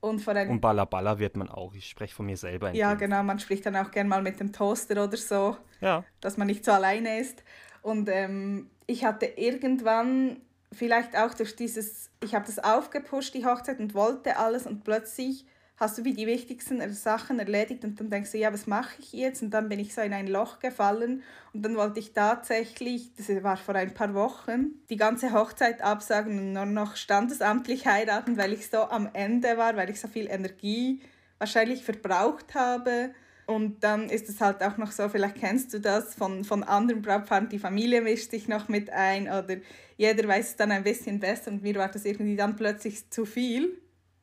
[0.00, 1.74] Und, vor allem, und Balla Balla wird man auch.
[1.74, 2.72] Ich spreche von mir selber.
[2.72, 2.98] Ja, Team.
[2.98, 3.22] genau.
[3.22, 6.04] Man spricht dann auch gerne mal mit dem Toaster oder so, ja.
[6.20, 7.42] dass man nicht so alleine ist.
[7.82, 10.40] Und ähm, ich hatte irgendwann
[10.72, 15.46] vielleicht auch durch dieses, ich habe das aufgepusht, die Hochzeit, und wollte alles und plötzlich
[15.78, 19.12] hast du wie die wichtigsten Sachen erledigt und dann denkst du, ja, was mache ich
[19.12, 19.42] jetzt?
[19.42, 23.28] Und dann bin ich so in ein Loch gefallen und dann wollte ich tatsächlich, das
[23.44, 28.52] war vor ein paar Wochen, die ganze Hochzeit absagen und nur noch standesamtlich heiraten, weil
[28.52, 31.00] ich so am Ende war, weil ich so viel Energie
[31.38, 33.10] wahrscheinlich verbraucht habe.
[33.46, 37.00] Und dann ist es halt auch noch so, vielleicht kennst du das von, von anderen
[37.00, 39.56] Brautpaaren, die Familie mischt sich noch mit ein oder
[39.96, 43.24] jeder weiß es dann ein bisschen besser und mir war das irgendwie dann plötzlich zu
[43.24, 43.80] viel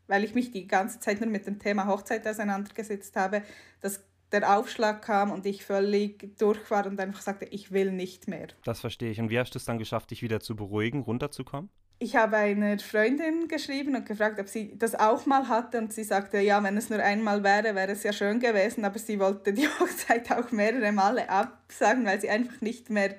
[0.08, 3.42] weil ich mich die ganze Zeit nur mit dem Thema Hochzeit auseinandergesetzt habe,
[3.82, 8.28] dass der Aufschlag kam und ich völlig durch war und einfach sagte, ich will nicht
[8.28, 8.48] mehr.
[8.64, 9.20] Das verstehe ich.
[9.20, 11.70] Und wie hast du es dann geschafft, dich wieder zu beruhigen, runterzukommen?
[11.98, 16.04] Ich habe einer Freundin geschrieben und gefragt, ob sie das auch mal hatte und sie
[16.04, 19.54] sagte, ja, wenn es nur einmal wäre, wäre es ja schön gewesen, aber sie wollte
[19.54, 23.16] die Hochzeit auch mehrere Male absagen, weil sie einfach nicht mehr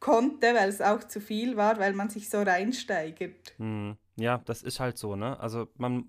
[0.00, 3.54] konnte, weil es auch zu viel war, weil man sich so reinsteigert.
[3.56, 3.96] Hm.
[4.20, 5.40] Ja, das ist halt so, ne?
[5.40, 6.04] Also man,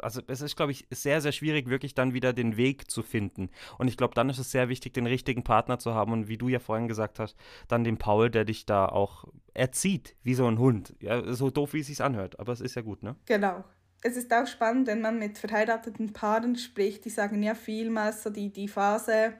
[0.00, 3.50] also es ist, glaube ich, sehr, sehr schwierig, wirklich dann wieder den Weg zu finden.
[3.78, 6.12] Und ich glaube, dann ist es sehr wichtig, den richtigen Partner zu haben.
[6.12, 7.36] Und wie du ja vorhin gesagt hast,
[7.68, 10.94] dann den Paul, der dich da auch erzieht, wie so ein Hund.
[11.00, 12.40] Ja, so doof, wie es sich anhört.
[12.40, 13.16] Aber es ist ja gut, ne?
[13.26, 13.62] Genau.
[14.02, 18.30] Es ist auch spannend, wenn man mit verheirateten Paaren spricht, die sagen ja vielmals so,
[18.30, 19.34] die, die Phase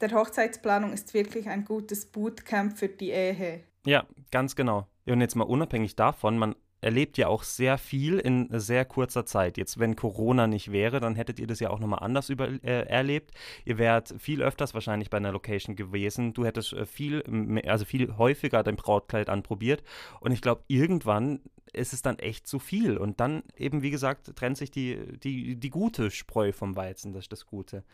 [0.00, 3.62] der Hochzeitsplanung ist wirklich ein gutes Bootcamp für die Ehe.
[3.86, 4.88] Ja, ganz genau.
[5.06, 9.56] Und jetzt mal unabhängig davon, man erlebt ja auch sehr viel in sehr kurzer Zeit.
[9.56, 12.86] Jetzt, wenn Corona nicht wäre, dann hättet ihr das ja auch nochmal anders über, äh,
[12.86, 13.32] erlebt.
[13.64, 16.32] Ihr wärt viel öfters wahrscheinlich bei einer Location gewesen.
[16.32, 17.22] Du hättest äh, viel,
[17.66, 19.82] also viel häufiger dein Brautkleid anprobiert.
[20.20, 21.40] Und ich glaube, irgendwann
[21.72, 22.96] ist es dann echt zu viel.
[22.96, 27.24] Und dann eben, wie gesagt, trennt sich die, die, die gute Spreu vom Weizen, das
[27.24, 27.84] ist das Gute.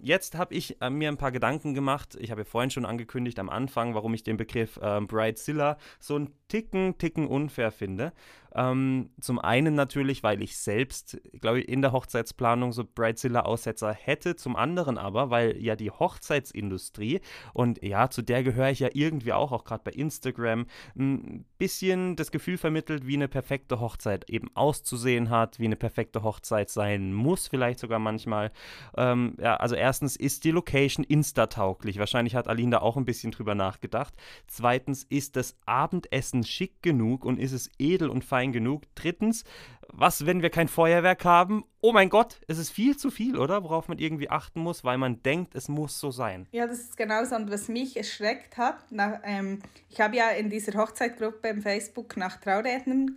[0.00, 2.16] Jetzt habe ich äh, mir ein paar Gedanken gemacht.
[2.20, 6.16] Ich habe ja vorhin schon angekündigt am Anfang, warum ich den Begriff äh, Bridezilla so
[6.16, 8.12] ein Ticken, Ticken unfair finde.
[8.54, 14.36] Ähm, zum einen natürlich, weil ich selbst, glaube ich, in der Hochzeitsplanung so Bridezilla-Aussetzer hätte.
[14.36, 17.20] Zum anderen aber, weil ja die Hochzeitsindustrie,
[17.52, 22.16] und ja, zu der gehöre ich ja irgendwie auch, auch gerade bei Instagram, ein bisschen
[22.16, 27.12] das Gefühl vermittelt, wie eine perfekte Hochzeit eben auszusehen hat, wie eine perfekte Hochzeit sein
[27.12, 28.50] muss, vielleicht sogar manchmal.
[28.96, 31.98] Ähm, ja, also erstens ist die Location insta-tauglich.
[31.98, 34.14] Wahrscheinlich hat Aline da auch ein bisschen drüber nachgedacht.
[34.46, 38.82] Zweitens ist das Abendessen schick genug und ist es edel und fein genug.
[38.94, 39.44] Drittens,
[39.88, 41.64] was, wenn wir kein Feuerwerk haben?
[41.80, 43.62] Oh mein Gott, es ist viel zu viel, oder?
[43.64, 46.46] Worauf man irgendwie achten muss, weil man denkt, es muss so sein.
[46.52, 47.36] Ja, das ist genau so.
[47.36, 52.16] Und was mich erschreckt hat, nach, ähm, ich habe ja in dieser Hochzeitgruppe im Facebook
[52.16, 53.16] nach Traurednern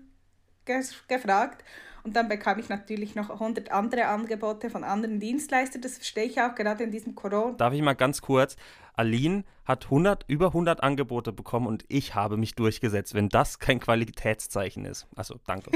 [1.08, 1.64] gefragt
[2.04, 5.82] und dann bekam ich natürlich noch 100 andere Angebote von anderen Dienstleistern.
[5.82, 7.54] Das verstehe ich auch gerade in diesem Corona.
[7.58, 8.56] Darf ich mal ganz kurz?
[9.02, 13.80] Aline hat 100, über 100 Angebote bekommen und ich habe mich durchgesetzt, wenn das kein
[13.80, 15.08] Qualitätszeichen ist.
[15.16, 15.72] Also danke.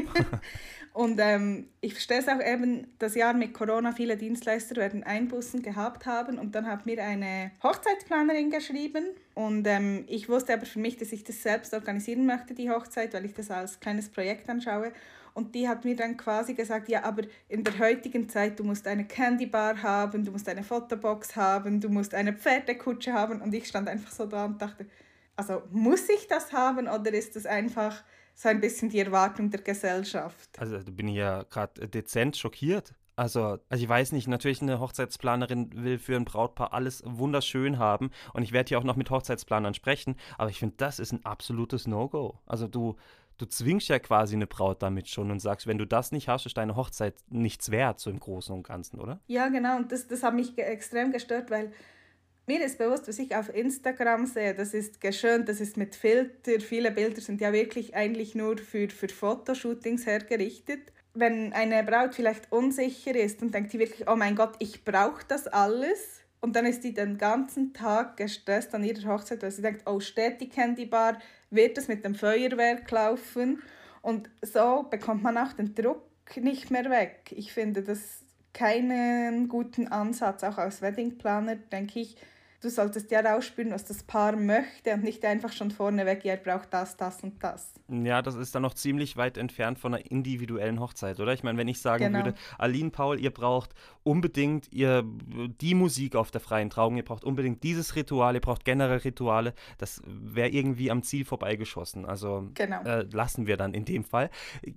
[0.94, 5.64] und ähm, ich verstehe es auch eben, das Jahr mit Corona, viele Dienstleister werden Einbußen
[5.64, 10.80] gehabt haben und dann hat mir eine Hochzeitsplanerin geschrieben und ähm, ich wusste aber für
[10.80, 14.50] mich, dass ich das selbst organisieren möchte, die Hochzeit, weil ich das als kleines Projekt
[14.50, 14.92] anschaue.
[15.36, 18.88] Und die hat mir dann quasi gesagt, ja, aber in der heutigen Zeit, du musst
[18.88, 23.42] eine Candy Bar haben, du musst eine Fotobox haben, du musst eine Pferdekutsche haben.
[23.42, 24.88] Und ich stand einfach so da und dachte,
[25.36, 28.02] also muss ich das haben oder ist das einfach
[28.34, 30.50] so ein bisschen die Erwartung der Gesellschaft?
[30.58, 32.94] Also da bin ich ja gerade dezent schockiert.
[33.18, 38.12] Also, also ich weiß nicht, natürlich eine Hochzeitsplanerin will für ein Brautpaar alles wunderschön haben
[38.34, 41.24] und ich werde hier auch noch mit Hochzeitsplanern sprechen, aber ich finde, das ist ein
[41.24, 42.40] absolutes No-Go.
[42.46, 42.98] Also du,
[43.38, 46.46] du zwingst ja quasi eine Braut damit schon und sagst, wenn du das nicht hast,
[46.46, 49.20] ist deine Hochzeit nichts wert, so im Großen und Ganzen, oder?
[49.28, 49.78] Ja, genau.
[49.78, 51.72] Und das, das hat mich extrem gestört, weil
[52.48, 56.60] mir ist bewusst, was ich auf Instagram sehe, das ist geschönt, das ist mit Filter.
[56.60, 60.94] Viele Bilder sind ja wirklich eigentlich nur für, für Fotoshootings hergerichtet.
[61.14, 65.24] Wenn eine Braut vielleicht unsicher ist und denkt die wirklich, oh mein Gott, ich brauche
[65.28, 69.64] das alles, und dann ist die den ganzen Tag gestresst an ihrer Hochzeit, weil sie
[69.64, 71.18] denkt, oh, steht die Candy Bar,
[71.56, 73.62] wird es mit dem Feuerwerk laufen?
[74.02, 76.04] Und so bekommt man auch den Druck
[76.36, 77.34] nicht mehr weg.
[77.36, 80.44] Ich finde das keinen guten Ansatz.
[80.44, 82.16] Auch als Weddingplaner denke ich,
[82.62, 86.74] du solltest ja rausspüren, was das Paar möchte und nicht einfach schon vorneweg, ihr braucht
[86.74, 87.74] das, das und das.
[87.90, 91.34] Ja, das ist dann noch ziemlich weit entfernt von einer individuellen Hochzeit, oder?
[91.34, 92.26] Ich meine, wenn ich sagen genau.
[92.26, 93.72] würde, Aline Paul, ihr braucht
[94.06, 95.04] unbedingt ihr,
[95.62, 99.54] die Musik auf der freien Trauung, ihr braucht unbedingt dieses Ritual, ihr braucht generell Rituale,
[99.78, 102.06] das wäre irgendwie am Ziel vorbeigeschossen.
[102.06, 102.84] Also genau.
[102.84, 104.30] äh, lassen wir dann in dem Fall.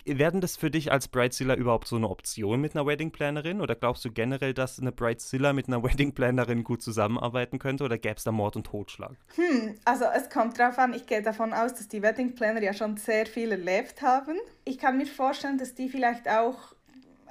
[0.05, 4.05] Werden das für dich als Bridezilla überhaupt so eine Option mit einer Weddingplanerin oder glaubst
[4.05, 7.89] du generell, dass eine Bridezilla mit einer Weddingplanerin gut zusammenarbeiten könnte?
[7.89, 9.17] oder gäbe es da Mord und Totschlag?
[9.35, 12.73] Hm, also es kommt darauf an, ich gehe davon aus, dass die Wedding Planner ja
[12.73, 14.37] schon sehr viel erlebt haben.
[14.65, 16.75] Ich kann mir vorstellen, dass die vielleicht auch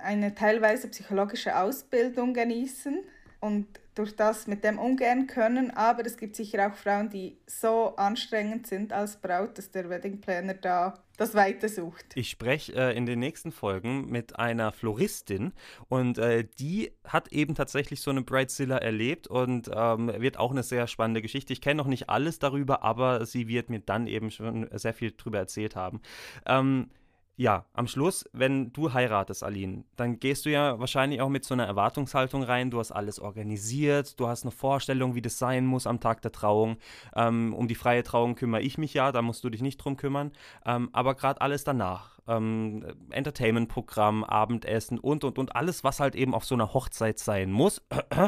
[0.01, 3.03] eine teilweise psychologische Ausbildung genießen
[3.39, 5.71] und durch das mit dem umgehen können.
[5.71, 10.21] Aber es gibt sicher auch Frauen, die so anstrengend sind als Braut, dass der Wedding
[10.21, 12.05] Planner da das Weite sucht.
[12.13, 15.51] Ich spreche äh, in den nächsten Folgen mit einer Floristin
[15.89, 20.61] und äh, die hat eben tatsächlich so eine Bridezilla erlebt und ähm, wird auch eine
[20.61, 21.53] sehr spannende Geschichte.
[21.53, 25.11] Ich kenne noch nicht alles darüber, aber sie wird mir dann eben schon sehr viel
[25.11, 26.01] darüber erzählt haben.
[26.45, 26.91] Ähm,
[27.39, 31.53] ja, am Schluss, wenn du heiratest, Aline, dann gehst du ja wahrscheinlich auch mit so
[31.53, 32.71] einer Erwartungshaltung rein.
[32.71, 36.31] Du hast alles organisiert, du hast eine Vorstellung, wie das sein muss am Tag der
[36.31, 36.77] Trauung.
[37.15, 39.97] Ähm, um die freie Trauung kümmere ich mich ja, da musst du dich nicht drum
[39.97, 40.31] kümmern.
[40.65, 46.33] Ähm, aber gerade alles danach, ähm, Entertainment-Programm, Abendessen und, und, und alles, was halt eben
[46.33, 47.81] auf so einer Hochzeit sein muss.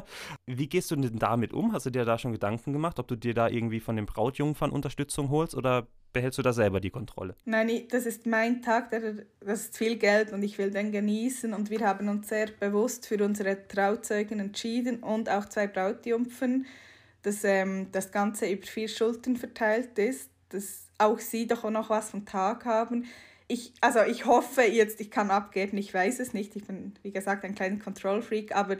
[0.46, 1.74] Wie gehst du denn damit um?
[1.74, 4.72] Hast du dir da schon Gedanken gemacht, ob du dir da irgendwie von den Brautjungfern
[4.72, 7.36] Unterstützung holst oder behältst du da selber die Kontrolle?
[7.46, 11.54] Nein, das ist mein Tag, das ist viel Geld und ich will den genießen.
[11.54, 16.66] Und wir haben uns sehr bewusst für unsere Trauzeugen entschieden und auch zwei Brautjungfern,
[17.22, 21.90] dass ähm, das Ganze über vier Schultern verteilt ist, dass auch sie doch auch noch
[21.90, 23.06] was vom Tag haben.
[23.52, 26.56] Ich, also ich hoffe jetzt, ich kann abgeben, ich weiß es nicht.
[26.56, 28.78] Ich bin, wie gesagt, ein kleiner Control-Freak, aber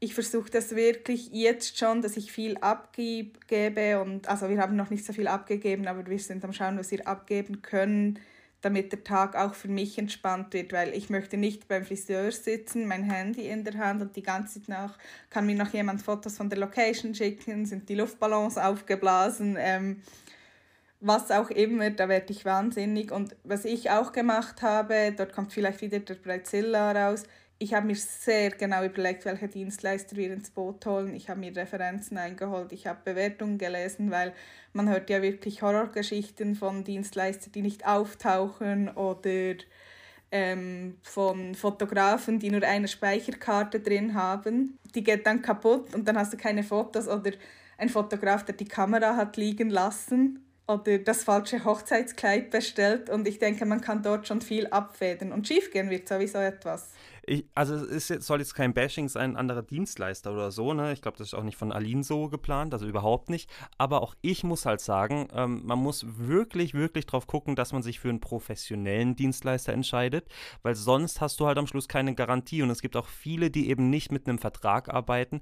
[0.00, 4.90] ich versuche das wirklich jetzt schon, dass ich viel abgebe und also wir haben noch
[4.90, 8.18] nicht so viel abgegeben, aber wir sind am schauen, was wir abgeben können,
[8.60, 12.86] damit der Tag auch für mich entspannt wird, weil ich möchte nicht beim Friseur sitzen,
[12.86, 14.98] mein Handy in der Hand und die ganze Zeit nach
[15.30, 20.02] kann mir noch jemand Fotos von der Location schicken, sind die Luftballons aufgeblasen, ähm,
[21.06, 25.52] was auch immer, da werde ich wahnsinnig und was ich auch gemacht habe, dort kommt
[25.52, 27.24] vielleicht wieder der Brazilla raus,
[27.58, 31.14] ich habe mir sehr genau überlegt, welche Dienstleister wir ins Boot holen.
[31.14, 34.32] Ich habe mir Referenzen eingeholt, ich habe Bewertungen gelesen, weil
[34.72, 39.54] man hört ja wirklich Horrorgeschichten von Dienstleistern, die nicht auftauchen oder
[40.32, 44.78] ähm, von Fotografen, die nur eine Speicherkarte drin haben.
[44.94, 47.30] Die geht dann kaputt und dann hast du keine Fotos oder
[47.78, 53.38] ein Fotograf, der die Kamera hat liegen lassen oder das falsche Hochzeitskleid bestellt und ich
[53.38, 56.90] denke, man kann dort schon viel abfedern und schiefgehen wird sowieso etwas.
[57.26, 60.92] Ich, also es ist, soll jetzt kein Bashing sein, ein anderer Dienstleister oder so, ne?
[60.92, 63.50] Ich glaube, das ist auch nicht von Aline so geplant, also überhaupt nicht.
[63.78, 67.82] Aber auch ich muss halt sagen, ähm, man muss wirklich, wirklich drauf gucken, dass man
[67.82, 70.26] sich für einen professionellen Dienstleister entscheidet,
[70.62, 72.62] weil sonst hast du halt am Schluss keine Garantie.
[72.62, 75.40] Und es gibt auch viele, die eben nicht mit einem Vertrag arbeiten.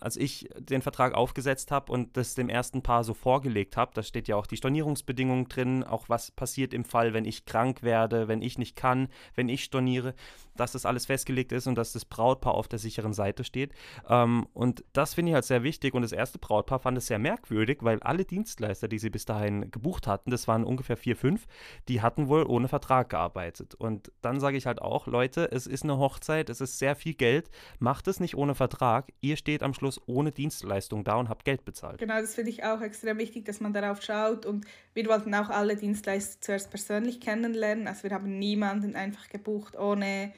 [0.00, 4.02] Als ich den Vertrag aufgesetzt habe und das dem ersten Paar so vorgelegt habe, da
[4.02, 8.26] steht ja auch die Stornierungsbedingungen drin, auch was passiert im Fall, wenn ich krank werde,
[8.26, 10.14] wenn ich nicht kann, wenn ich storniere
[10.60, 13.72] dass das alles festgelegt ist und dass das Brautpaar auf der sicheren Seite steht.
[14.08, 15.94] Ähm, und das finde ich halt sehr wichtig.
[15.94, 19.70] Und das erste Brautpaar fand es sehr merkwürdig, weil alle Dienstleister, die sie bis dahin
[19.70, 21.46] gebucht hatten, das waren ungefähr vier, fünf,
[21.88, 23.74] die hatten wohl ohne Vertrag gearbeitet.
[23.74, 27.14] Und dann sage ich halt auch, Leute, es ist eine Hochzeit, es ist sehr viel
[27.14, 29.12] Geld, macht es nicht ohne Vertrag.
[29.20, 31.98] Ihr steht am Schluss ohne Dienstleistung da und habt Geld bezahlt.
[31.98, 34.46] Genau, das finde ich auch extrem wichtig, dass man darauf schaut.
[34.46, 37.86] Und wir wollten auch alle Dienstleister zuerst persönlich kennenlernen.
[37.86, 40.32] Also wir haben niemanden einfach gebucht ohne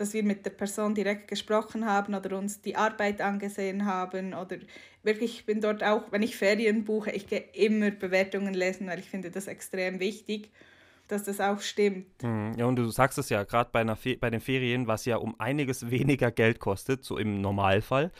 [0.00, 4.56] dass wir mit der Person direkt gesprochen haben oder uns die Arbeit angesehen haben oder
[5.02, 8.98] wirklich, ich bin dort auch, wenn ich Ferien buche, ich gehe immer Bewertungen lesen, weil
[8.98, 10.50] ich finde das extrem wichtig,
[11.06, 12.22] dass das auch stimmt.
[12.22, 12.54] Mhm.
[12.56, 15.90] Ja, und du sagst es ja, gerade bei, bei den Ferien, was ja um einiges
[15.90, 18.10] weniger Geld kostet, so im Normalfall.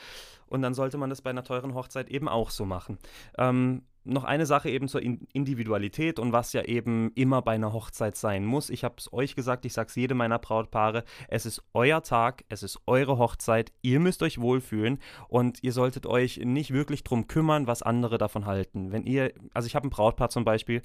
[0.48, 2.98] Und dann sollte man das bei einer teuren Hochzeit eben auch so machen.
[3.38, 8.16] Ähm, noch eine Sache eben zur Individualität und was ja eben immer bei einer Hochzeit
[8.16, 8.70] sein muss.
[8.70, 12.44] Ich habe es euch gesagt, ich sage es jedem meiner Brautpaare, es ist euer Tag,
[12.48, 17.26] es ist eure Hochzeit, ihr müsst euch wohlfühlen und ihr solltet euch nicht wirklich drum
[17.26, 18.92] kümmern, was andere davon halten.
[18.92, 20.82] Wenn ihr, also ich habe ein Brautpaar zum Beispiel,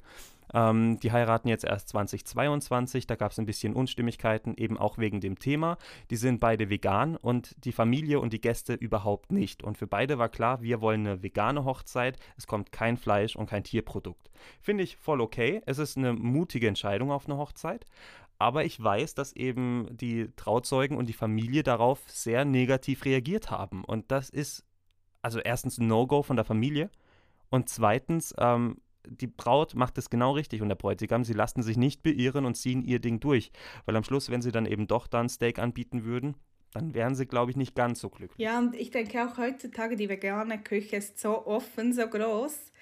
[0.56, 5.20] ähm, die heiraten jetzt erst 2022, da gab es ein bisschen Unstimmigkeiten, eben auch wegen
[5.20, 5.76] dem Thema.
[6.08, 9.62] Die sind beide vegan und die Familie und die Gäste überhaupt nicht.
[9.62, 13.50] Und für beide war klar, wir wollen eine vegane Hochzeit, es kommt kein Fleisch und
[13.50, 14.30] kein Tierprodukt.
[14.62, 15.60] Finde ich voll okay.
[15.66, 17.84] Es ist eine mutige Entscheidung auf eine Hochzeit.
[18.38, 23.84] Aber ich weiß, dass eben die Trauzeugen und die Familie darauf sehr negativ reagiert haben.
[23.84, 24.64] Und das ist
[25.20, 26.90] also erstens ein No-Go von der Familie.
[27.50, 31.76] Und zweitens ähm, die Braut macht es genau richtig und der Bräutigam, sie lassen sich
[31.76, 33.50] nicht beirren und ziehen ihr Ding durch.
[33.84, 36.36] Weil am Schluss, wenn sie dann eben doch dann Steak anbieten würden,
[36.72, 38.38] dann wären sie, glaube ich, nicht ganz so glücklich.
[38.38, 42.72] Ja, und ich denke auch heutzutage, die vegane Küche ist so offen, so groß.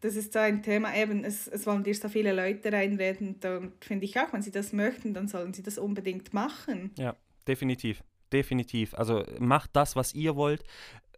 [0.00, 3.40] Das ist so ein Thema, eben, es, es wollen dir so viele Leute reinreden.
[3.40, 6.92] Da finde ich auch, wenn sie das möchten, dann sollen sie das unbedingt machen.
[6.96, 8.02] Ja, definitiv
[8.32, 8.94] definitiv.
[8.94, 10.64] Also macht das, was ihr wollt.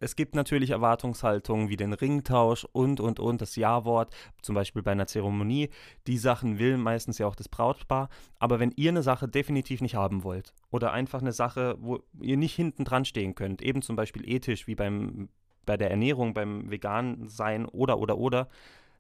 [0.01, 4.93] Es gibt natürlich Erwartungshaltungen wie den Ringtausch und, und, und, das Ja-Wort, zum Beispiel bei
[4.93, 5.71] einer Zeremonie.
[6.07, 8.09] Die Sachen will meistens ja auch das Brautpaar.
[8.39, 12.37] Aber wenn ihr eine Sache definitiv nicht haben wollt oder einfach eine Sache, wo ihr
[12.37, 15.29] nicht hinten dran stehen könnt, eben zum Beispiel ethisch wie beim,
[15.67, 18.49] bei der Ernährung, beim Vegan-Sein oder, oder, oder,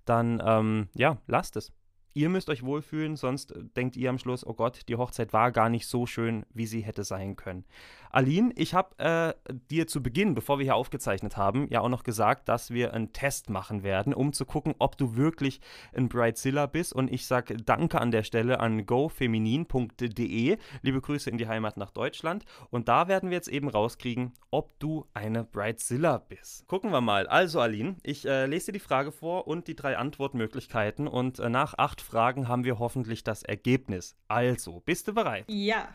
[0.05, 1.73] dann, ähm, ja, lasst es
[2.19, 5.69] ihr müsst euch wohlfühlen, sonst denkt ihr am Schluss, oh Gott, die Hochzeit war gar
[5.69, 7.65] nicht so schön, wie sie hätte sein können.
[8.11, 12.05] Aline, ich habe äh, dir zu Beginn, bevor wir hier aufgezeichnet haben, ja auch noch
[12.05, 15.61] gesagt, dass wir einen Test machen werden, um zu gucken, ob du wirklich
[15.95, 16.93] ein Bridezilla bist.
[16.93, 20.59] Und ich sage danke an der Stelle an gofeminin.de.
[20.83, 22.45] Liebe Grüße in die Heimat nach Deutschland.
[22.71, 26.67] Und da werden wir jetzt eben rauskriegen, ob du eine Bridezilla bist.
[26.67, 27.27] Gucken wir mal.
[27.27, 31.07] Also, Aline, ich äh, lese dir die Frage vor und die drei Antwortmöglichkeiten.
[31.07, 34.17] Und äh, nach acht Fragen haben wir hoffentlich das Ergebnis.
[34.29, 35.45] Also, bist du bereit?
[35.49, 35.89] Ja.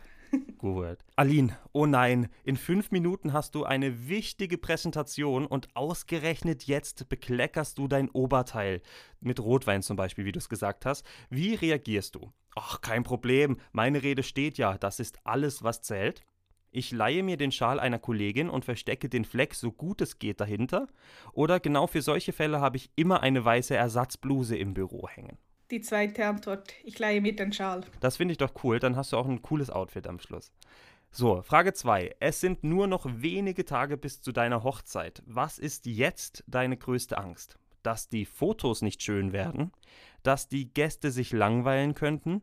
[0.57, 0.97] Gut.
[1.15, 7.77] Aline, oh nein, in fünf Minuten hast du eine wichtige Präsentation und ausgerechnet jetzt bekleckerst
[7.77, 8.81] du dein Oberteil.
[9.19, 11.05] Mit Rotwein zum Beispiel, wie du es gesagt hast.
[11.29, 12.31] Wie reagierst du?
[12.55, 13.57] Ach, kein Problem.
[13.71, 14.77] Meine Rede steht ja.
[14.77, 16.23] Das ist alles, was zählt.
[16.71, 20.41] Ich leihe mir den Schal einer Kollegin und verstecke den Fleck so gut es geht
[20.41, 20.87] dahinter.
[21.31, 25.37] Oder genau für solche Fälle habe ich immer eine weiße Ersatzbluse im Büro hängen.
[25.71, 27.81] Die zweite Antwort, ich leihe mir den Schal.
[27.99, 30.51] Das finde ich doch cool, dann hast du auch ein cooles Outfit am Schluss.
[31.11, 32.15] So, Frage 2.
[32.19, 35.21] Es sind nur noch wenige Tage bis zu deiner Hochzeit.
[35.25, 37.57] Was ist jetzt deine größte Angst?
[37.83, 39.71] Dass die Fotos nicht schön werden?
[40.23, 42.41] Dass die Gäste sich langweilen könnten?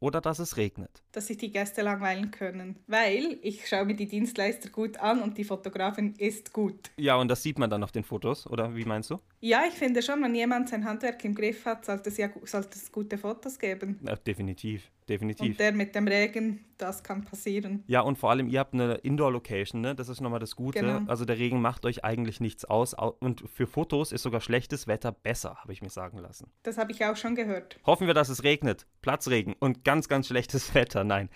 [0.00, 1.02] oder dass es regnet.
[1.12, 5.38] Dass sich die Gäste langweilen können, weil ich schaue mir die Dienstleister gut an und
[5.38, 6.90] die Fotografin ist gut.
[6.96, 9.18] Ja, und das sieht man dann auf den Fotos, oder wie meinst du?
[9.40, 12.76] Ja, ich finde schon, wenn jemand sein Handwerk im Griff hat, sollte es ja sollte
[12.76, 14.00] es gute Fotos geben.
[14.04, 15.50] Ja, definitiv definitiv.
[15.50, 17.82] Und der mit dem Regen, das kann passieren.
[17.86, 19.94] Ja, und vor allem, ihr habt eine Indoor-Location, ne?
[19.94, 20.80] Das ist nochmal das Gute.
[20.80, 21.00] Genau.
[21.06, 22.94] Also der Regen macht euch eigentlich nichts aus.
[22.94, 26.50] Und für Fotos ist sogar schlechtes Wetter besser, habe ich mir sagen lassen.
[26.62, 27.78] Das habe ich auch schon gehört.
[27.84, 28.86] Hoffen wir, dass es regnet.
[29.02, 31.04] Platzregen und ganz, ganz schlechtes Wetter.
[31.04, 31.30] Nein.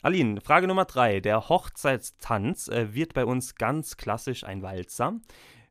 [0.00, 1.20] Aline, Frage Nummer drei.
[1.20, 5.20] Der Hochzeitstanz äh, wird bei uns ganz klassisch ein Walzer.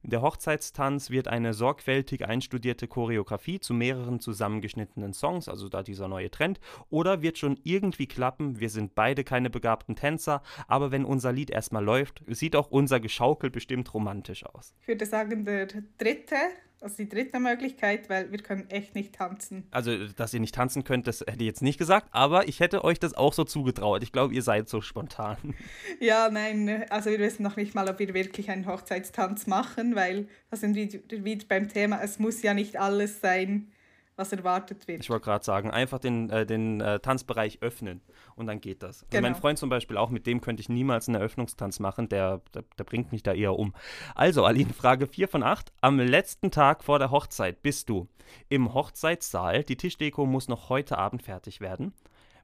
[0.08, 6.32] Der Hochzeitstanz wird eine sorgfältig einstudierte Choreografie zu mehreren zusammengeschnittenen Songs, also da dieser neue
[6.32, 8.62] Trend, oder wird schon irgendwie klappen.
[8.62, 13.02] Wir sind beide keine begabten Tänzer, aber wenn unser Lied erstmal läuft, sieht auch unser
[13.02, 14.74] Geschaukel bestimmt romantisch aus.
[14.80, 15.67] Ich würde sagen, der
[15.98, 16.38] dritte
[16.82, 19.68] also die dritte Möglichkeit, weil wir können echt nicht tanzen.
[19.72, 22.84] Also, dass ihr nicht tanzen könnt, das hätte ich jetzt nicht gesagt, aber ich hätte
[22.84, 24.04] euch das auch so zugetraut.
[24.04, 25.38] Ich glaube, ihr seid so spontan.
[26.00, 30.28] Ja, nein, also wir wissen noch nicht mal, ob wir wirklich einen Hochzeitstanz machen, weil
[30.50, 33.72] das sind wieder beim Thema, es muss ja nicht alles sein,
[34.17, 35.01] was erwartet wird.
[35.01, 38.01] Ich wollte gerade sagen, einfach den, äh, den äh, Tanzbereich öffnen
[38.36, 39.03] und dann geht das.
[39.03, 39.21] Also genau.
[39.30, 42.63] mein Freund zum Beispiel auch, mit dem könnte ich niemals einen Eröffnungstanz machen, der, der,
[42.77, 43.73] der bringt mich da eher um.
[44.15, 45.71] Also, Aline, Frage 4 von 8.
[45.82, 48.08] Am letzten Tag vor der Hochzeit bist du
[48.49, 49.63] im Hochzeitssaal.
[49.63, 51.93] Die Tischdeko muss noch heute Abend fertig werden.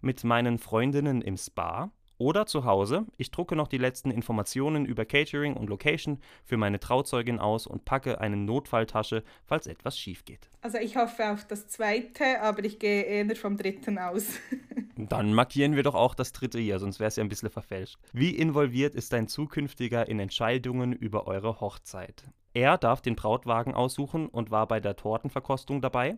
[0.01, 5.05] Mit meinen Freundinnen im Spa oder zu Hause, ich drucke noch die letzten Informationen über
[5.05, 10.49] Catering und Location für meine Trauzeugin aus und packe eine Notfalltasche, falls etwas schief geht.
[10.61, 14.27] Also ich hoffe auf das zweite, aber ich gehe eher vom dritten aus.
[14.95, 17.97] Dann markieren wir doch auch das dritte hier, sonst wäre es ja ein bisschen verfälscht.
[18.13, 22.23] Wie involviert ist dein zukünftiger in Entscheidungen über eure Hochzeit?
[22.53, 26.17] Er darf den Brautwagen aussuchen und war bei der Tortenverkostung dabei.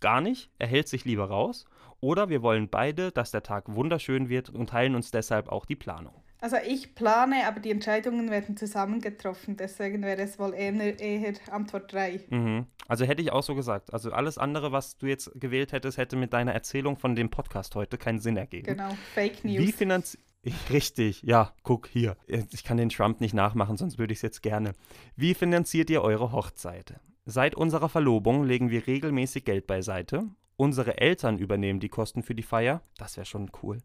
[0.00, 1.64] Gar nicht, er hält sich lieber raus
[2.00, 5.76] oder wir wollen beide, dass der Tag wunderschön wird und teilen uns deshalb auch die
[5.76, 6.14] Planung.
[6.40, 9.56] Also ich plane, aber die Entscheidungen werden zusammen getroffen.
[9.56, 12.20] Deswegen wäre es wohl eher, eher Antwort 3.
[12.30, 12.66] Mhm.
[12.86, 13.92] Also hätte ich auch so gesagt.
[13.92, 17.74] Also alles andere, was du jetzt gewählt hättest, hätte mit deiner Erzählung von dem Podcast
[17.74, 18.66] heute keinen Sinn ergeben.
[18.66, 19.58] Genau, Fake News.
[19.58, 20.22] Wie finanziert
[20.70, 22.16] Richtig, ja, guck hier.
[22.26, 24.72] Ich kann den Trump nicht nachmachen, sonst würde ich es jetzt gerne.
[25.16, 27.00] Wie finanziert ihr eure Hochzeit?
[27.24, 30.28] Seit unserer Verlobung legen wir regelmäßig Geld beiseite
[30.60, 32.82] Unsere Eltern übernehmen die Kosten für die Feier.
[32.96, 33.78] Das wäre schon cool.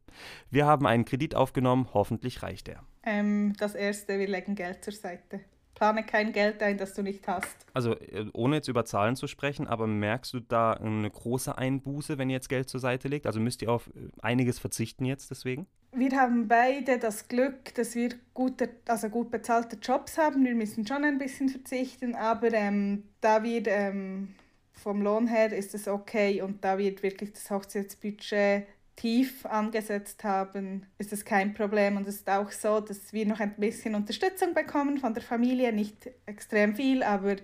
[0.50, 1.88] Wir haben einen Kredit aufgenommen.
[1.94, 2.84] Hoffentlich reicht er.
[3.04, 5.42] Ähm, das erste, wir legen Geld zur Seite.
[5.76, 7.68] Plane kein Geld ein, das du nicht hast.
[7.76, 12.18] Also äh, ohne jetzt über Zahlen zu sprechen, aber merkst du da eine große Einbuße,
[12.18, 13.28] wenn ihr jetzt Geld zur Seite legt?
[13.28, 15.68] Also müsst ihr auf äh, einiges verzichten jetzt deswegen?
[15.92, 20.44] Wir haben beide das Glück, dass wir gute, also gut bezahlte Jobs haben.
[20.44, 24.34] Wir müssen schon ein bisschen verzichten, aber ähm, da wir ähm,
[24.74, 30.86] vom Lohn her ist es okay und da wir wirklich das Hochzeitsbudget tief angesetzt haben,
[30.98, 31.98] ist es kein Problem.
[31.98, 35.74] Und es ist auch so, dass wir noch ein bisschen Unterstützung bekommen von der Familie,
[35.74, 37.38] nicht extrem viel, aber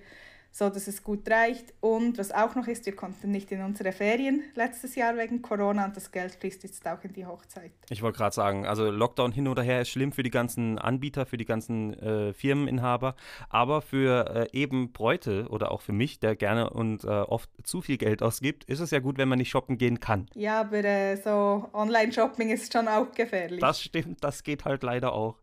[0.51, 1.73] so dass es gut reicht.
[1.79, 5.85] Und was auch noch ist, wir konnten nicht in unsere Ferien letztes Jahr wegen Corona
[5.85, 7.71] und das Geld fließt jetzt auch in die Hochzeit.
[7.89, 11.25] Ich wollte gerade sagen, also Lockdown hin oder her ist schlimm für die ganzen Anbieter,
[11.25, 13.15] für die ganzen äh, Firmeninhaber,
[13.49, 17.81] aber für äh, eben Bräute oder auch für mich, der gerne und äh, oft zu
[17.81, 20.27] viel Geld ausgibt, ist es ja gut, wenn man nicht shoppen gehen kann.
[20.35, 23.59] Ja, aber äh, so Online-Shopping ist schon auch gefährlich.
[23.59, 25.37] Das stimmt, das geht halt leider auch.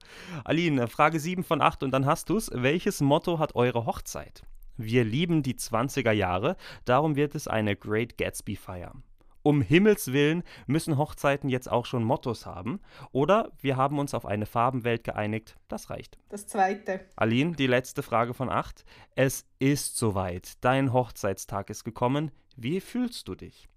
[0.44, 2.50] Aline, Frage 7 von 8 und dann hast du es.
[2.52, 4.42] Welches Motto hat eure Hochzeit?
[4.76, 8.92] Wir lieben die 20er Jahre, darum wird es eine Great Gatsby Feier.
[9.46, 12.80] Um Himmels Willen müssen Hochzeiten jetzt auch schon Mottos haben.
[13.12, 15.54] Oder wir haben uns auf eine Farbenwelt geeinigt.
[15.68, 16.18] Das reicht.
[16.30, 17.06] Das zweite.
[17.14, 18.84] Aline, die letzte Frage von acht.
[19.14, 20.64] Es ist soweit.
[20.64, 22.32] Dein Hochzeitstag ist gekommen.
[22.56, 23.68] Wie fühlst du dich?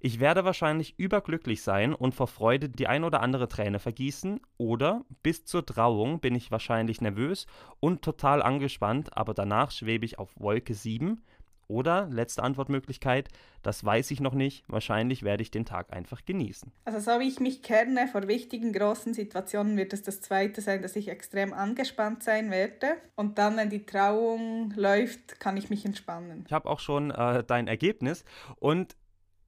[0.00, 5.04] Ich werde wahrscheinlich überglücklich sein und vor Freude die ein oder andere Träne vergießen, oder
[5.22, 7.46] bis zur Trauung bin ich wahrscheinlich nervös
[7.80, 11.22] und total angespannt, aber danach schwebe ich auf Wolke 7,
[11.68, 13.28] Oder, letzte Antwortmöglichkeit,
[13.62, 16.70] das weiß ich noch nicht, wahrscheinlich werde ich den Tag einfach genießen.
[16.84, 20.82] Also so wie ich mich kenne, vor wichtigen großen Situationen wird es das zweite sein,
[20.82, 22.86] dass ich extrem angespannt sein werde.
[23.16, 26.44] Und dann, wenn die Trauung läuft, kann ich mich entspannen.
[26.46, 28.24] Ich habe auch schon äh, dein Ergebnis
[28.60, 28.96] und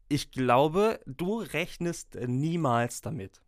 [0.09, 3.43] ich glaube, du rechnest niemals damit.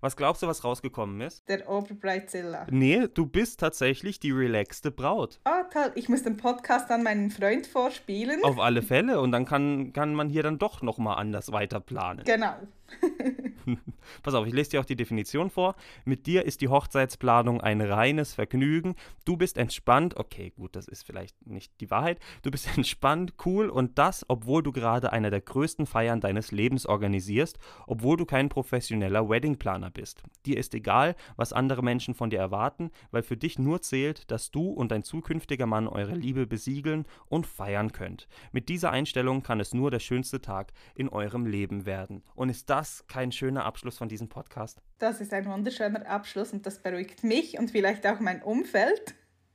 [0.00, 1.48] Was glaubst du, was rausgekommen ist?
[1.48, 2.66] Der Oberbreitzilla.
[2.70, 5.38] Nee, du bist tatsächlich die relaxte Braut.
[5.44, 5.92] Ah, toll.
[5.94, 8.42] Ich muss den Podcast an meinen Freund vorspielen.
[8.42, 9.20] Auf alle Fälle.
[9.20, 12.24] Und dann kann, kann man hier dann doch nochmal anders weiter planen.
[12.24, 12.54] Genau.
[14.22, 15.74] Pass auf, ich lese dir auch die Definition vor.
[16.04, 18.94] Mit dir ist die Hochzeitsplanung ein reines Vergnügen.
[19.24, 20.16] Du bist entspannt.
[20.16, 22.18] Okay, gut, das ist vielleicht nicht die Wahrheit.
[22.42, 26.86] Du bist entspannt, cool und das, obwohl du gerade eine der größten Feiern deines Lebens
[26.86, 30.22] organisierst, obwohl du kein professioneller Weddingplaner bist.
[30.46, 34.50] Dir ist egal, was andere Menschen von dir erwarten, weil für dich nur zählt, dass
[34.50, 38.28] du und dein zukünftiger Mann eure Liebe besiegeln und feiern könnt.
[38.52, 42.22] Mit dieser Einstellung kann es nur der schönste Tag in eurem Leben werden.
[42.34, 44.80] Und ist das kein schöner Abschluss von diesem Podcast?
[44.98, 49.14] Das ist ein wunderschöner Abschluss und das beruhigt mich und vielleicht auch mein Umfeld